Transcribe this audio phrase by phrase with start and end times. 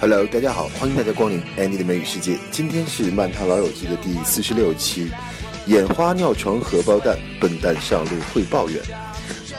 [0.00, 2.38] Hello，大家好，欢迎大家光临 Andy 的美语世界。
[2.50, 5.10] 今天是漫谈老友记的第四十六期，
[5.66, 8.80] 眼花尿床荷包蛋，笨蛋上路会抱怨。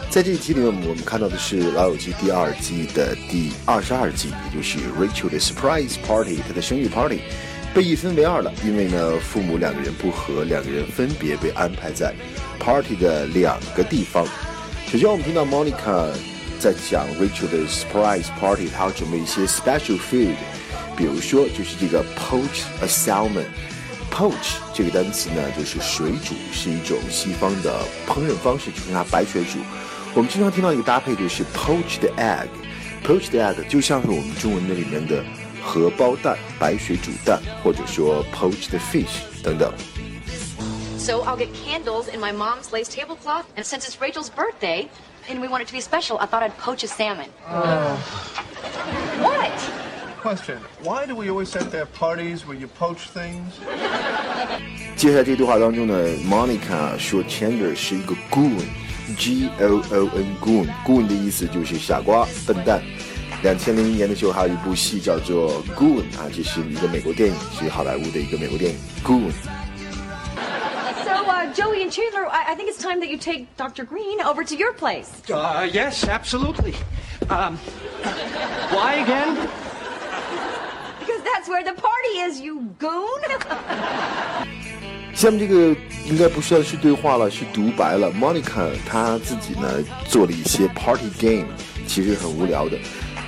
[0.09, 7.19] 在这一期里面，我们看到的是老友记第二季的第二十二集，也就是 Rachel 的 surprise party，她的生日 party
[7.71, 12.15] 被一分为二了，因为呢，父母两个人不和，两个人分别被安排在
[12.59, 14.25] party 的两个地方。
[14.91, 16.09] 首先，我们听到 Monica。
[16.60, 20.34] 在讲 Rachel 的 surprise party，他要准备一些 special food，
[20.96, 29.58] 比如说就是这个 poached a salmon。poach 这个单词呢，就是水煮，是一种西方的烹饪方式，就是拿白水煮。
[30.14, 35.22] 我们经常听到一个搭配就是 poached egg。poached egg 就像是我们中文的里面的
[35.62, 39.70] 荷包蛋、白水煮蛋，或者说 poached fish 等等。
[40.98, 44.88] So I'll get candles in my mom's lace tablecloth, and since it's Rachel's birthday,
[45.28, 47.30] and we want it to be special, I thought I'd poach a salmon.
[47.48, 47.96] Oh.
[49.20, 49.52] What?
[50.22, 53.52] Question: Why do we always have to have parties where you poach things?
[54.96, 55.94] 接下来这对话当中呢，
[56.28, 62.82] Monica 说 Chandler 是一个 goon，G O O N goon，goon 的意思就是傻瓜、笨蛋。
[63.42, 69.30] 两千零一年的时候，还有一部戏叫做 Goon 啊，这是一个美国电影，是好莱坞的一个美国电影 Goon。
[71.54, 73.84] Joey and Chandler, I, I, think it's time that you take Dr.
[73.84, 75.22] Green over to your place.
[75.30, 76.74] Uh, yes, absolutely.
[77.30, 77.56] Um,
[78.70, 79.34] why again?
[81.00, 83.06] Because that's where the party is, you goon.
[85.14, 85.74] 下面这个
[86.04, 88.12] 应该不算是对话了，是独白了。
[88.12, 91.48] Monica 她自己呢做了一些 party game，
[91.86, 92.78] 其实很无聊的。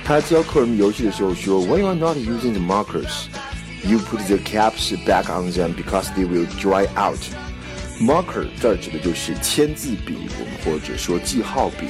[0.05, 3.25] 她教客人们游戏的时候说：“When you are not using the markers,
[3.83, 7.42] you put the caps back on them because they will dry out.”
[7.99, 11.87] Marker 这儿指的就是签字笔，我们或者说记号笔、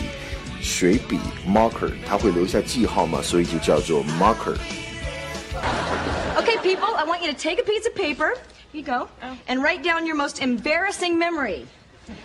[0.62, 1.20] 水笔。
[1.48, 8.34] Marker 它会留下记号嘛，所以就叫做 marker。Okay, people, I want you to take a piece of paper.
[8.72, 9.08] Here you go,
[9.48, 11.66] and write down your most embarrassing memory.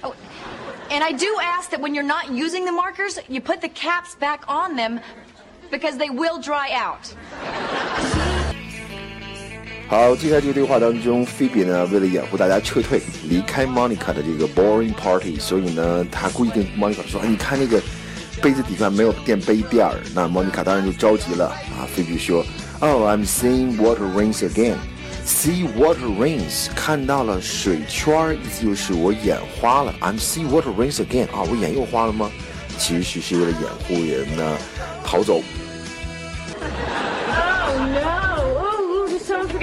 [0.03, 0.15] Oh,
[0.91, 4.15] and I do ask that when you're not using the markers, you put the caps
[4.15, 5.01] back on them
[5.71, 7.13] because they will dry out.
[9.90, 17.82] 好，接下来这个对话当中，菲比呢为了掩护大家撤退，离开 Monica 的这个 boring party，所以呢，他故意跟 Monica 说：“你看那个
[18.40, 21.90] 杯子底下没有垫杯垫儿。”那 Monica 当然就着急了啊。
[21.92, 22.46] 菲比说
[22.82, 24.76] ：“Oh, I'm seeing water rings again.
[25.26, 29.96] See water rings，看到了水圈儿，意思就是我眼花了。
[30.02, 32.30] I'm seeing water rings again，啊，我眼又花了吗？
[32.78, 34.56] 其实是为了掩护人呢
[35.04, 35.42] 逃走。”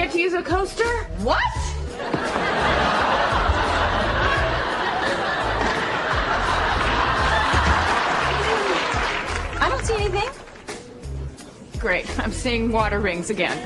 [0.06, 0.86] forget to use a coaster?
[1.24, 1.40] What?
[9.59, 10.30] I don't see anything.
[11.80, 12.06] Great.
[12.20, 13.58] I'm seeing water rings again.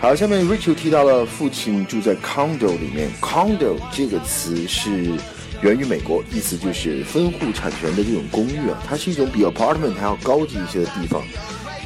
[0.00, 3.10] 好，下面 Rachel 提到了父亲住在 condo 里面。
[3.20, 5.12] condo 这个词是
[5.60, 11.22] 源于美国，意思就是分户产权的这种公寓啊，它是一种比 apartment 还要高级一些的地方。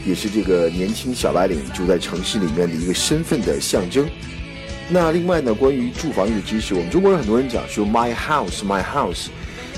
[0.09, 4.09] 也是这个年轻小白领住在城市里面的一个身份的象征。
[4.89, 9.27] 那另外呢，关于住房的知识，我们中国人很多人讲说 my house my house，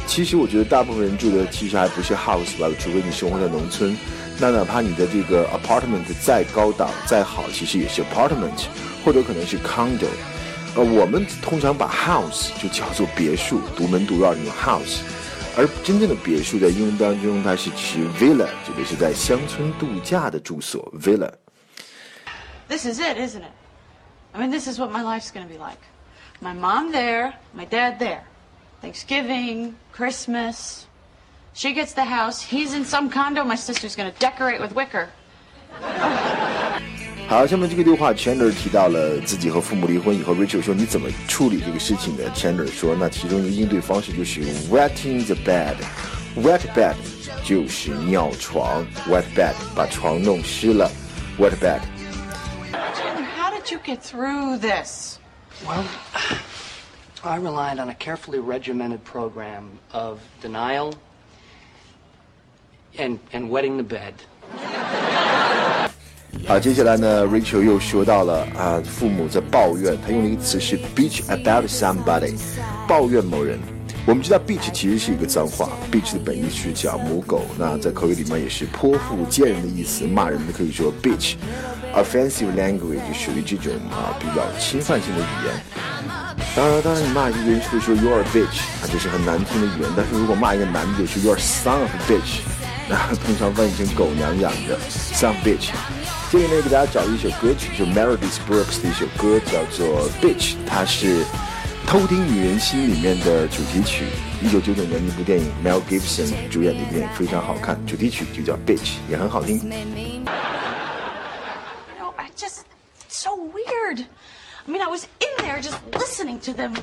[0.07, 3.93] 其实我觉得大部分人住的其实还不是 house 吧，除非你生活在农村。
[4.39, 8.67] 那哪怕你的这个 apartment 再高档再好，其实也是 apartment，
[9.03, 10.07] 或者可能是 condo。
[10.75, 14.99] 呃，我们通常把 house 就叫做别墅，独门独院那种 house。
[15.56, 23.52] 而真正的别墅在英文当中，它是指 villa，指的是在乡村度假的住所 villa。This is it, isn't it?
[24.32, 25.78] I mean, this is what my life's going to be like.
[26.40, 28.24] My mom there, my dad there.
[28.82, 30.86] Thanksgiving, Christmas.
[31.54, 32.42] She gets the house.
[32.42, 33.42] He's in some condo.
[33.42, 35.08] My sister's going to decorate with wicker.
[37.30, 42.30] 好，下面这个对话，Chandler 提到了自己和父母离婚以后，Rachel 说你怎么处理这个事情的？
[42.30, 46.94] Chandler 说，那其中一个应对方式就是 wetting the bed，wet bed
[47.44, 50.88] 就是尿床，wet bed 把床弄湿了，
[51.36, 55.18] wet bed。Chandler, how did you get through this?
[55.66, 55.84] Well,
[57.24, 60.94] I relied on a carefully regimented program of denial
[62.96, 64.14] and and wetting the bed.
[66.47, 72.33] 好，接下来呢，Rachel 又说到了啊，父母在抱怨，他用了一个词是 bitch about somebody，
[72.87, 73.59] 抱怨某人。
[74.05, 81.35] 我们知道 bitch 其实是一个脏话，bitch 的本意是讲母狗，那在口语里面也是泼妇贱人的意思，骂人的可以说 bitch。
[81.93, 85.53] Offensive language 属于这种啊比较侵犯性的语言。
[86.55, 92.39] 当然，当然你骂一个人会说 you're a bitch，啊这是很难听的语言，但是如果骂一个男的，就是 you're son of a bitch。
[92.89, 95.69] 那通常翻译成狗娘养的，some bitch。
[96.31, 101.25] 接着呢，给大家找一首歌曲，就 Meredith Brooks 的一首歌，叫做 Bitch，它是
[101.85, 104.05] 《偷听女人心》里面的主题曲。
[104.41, 109.59] 一九九九年的一部电影，Mel Gibson 主演的一部电影，非常好看，主题曲就叫 Bitch，也很好听。
[112.15, 112.61] I just,
[113.09, 114.05] so weird.
[114.65, 116.75] I mean, I was in there just listening to them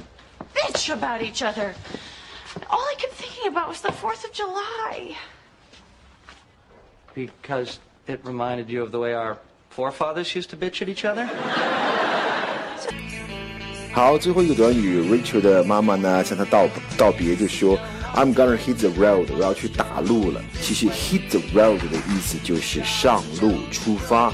[0.55, 1.73] bitch about each other.
[2.69, 5.17] All I kept thinking about was the 4th of July.
[7.15, 9.38] Because it reminded you of the way our
[9.70, 11.28] forefathers used to bitch at each other?
[13.94, 17.78] 好，最后一个短语，Rachel 的妈妈呢向她道道别，就说
[18.16, 20.42] I'm gonna hit the road，我要去打路了。
[20.62, 24.32] 其实 hit the road 的意思就是上路出发。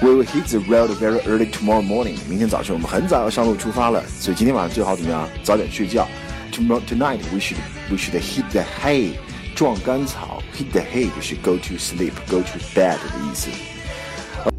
[0.00, 2.16] We will hit the road very early tomorrow morning。
[2.28, 5.28] 明天早晨我们很早要上路出发了，所以今天晚上最好怎么样？
[5.42, 6.08] 早点睡觉。
[6.50, 7.58] Tomorrow tonight we should
[7.90, 9.12] we should hit the hay，
[9.57, 13.49] 撞干草，hit the hay 就是 go to sleep, go to bed 的意思。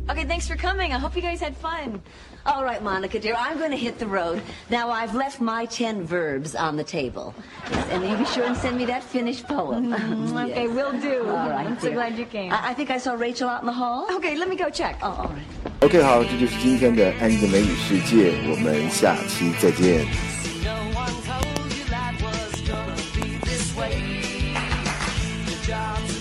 [0.09, 0.93] Okay, thanks for coming.
[0.93, 2.01] I hope you guys had fun.
[2.45, 4.41] All right, Monica, dear, I'm going to hit the road.
[4.71, 7.33] Now, I've left my ten verbs on the table.
[7.71, 9.95] Yes, and you be sure and send me that finished poem.
[9.95, 10.51] Mm.
[10.51, 10.75] Okay, yes.
[10.75, 11.29] will do.
[11.29, 12.53] All right, I'm so glad you came.
[12.53, 14.09] I, I, think I saw Rachel out in the hall.
[14.17, 14.99] Okay, let me go check.
[15.01, 15.73] Oh, all right.
[15.83, 20.05] OK，好，这就是今天的 Andy 的美语世界，我们下期再见。
[25.69, 26.18] Job's